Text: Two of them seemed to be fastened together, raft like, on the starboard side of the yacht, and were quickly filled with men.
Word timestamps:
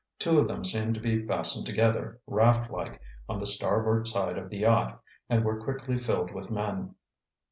Two 0.17 0.39
of 0.39 0.47
them 0.47 0.63
seemed 0.63 0.95
to 0.95 0.99
be 0.99 1.27
fastened 1.27 1.67
together, 1.67 2.19
raft 2.25 2.71
like, 2.71 2.99
on 3.29 3.39
the 3.39 3.45
starboard 3.45 4.07
side 4.07 4.35
of 4.35 4.49
the 4.49 4.57
yacht, 4.57 4.99
and 5.29 5.43
were 5.45 5.61
quickly 5.63 5.95
filled 5.95 6.31
with 6.33 6.49
men. 6.49 6.95